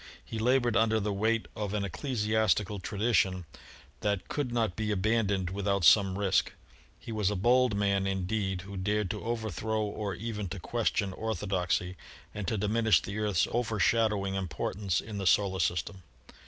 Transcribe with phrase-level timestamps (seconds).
[0.25, 3.45] He labored under the weight of an ecclesiastical tradition
[3.99, 6.53] that could not be abandoned without some risk.
[6.99, 11.97] He was a bold man indeed who dared to overthrow or even to question orthodoxy
[12.33, 16.01] and to diminish the Earth's overshadowing importance in the Solar System.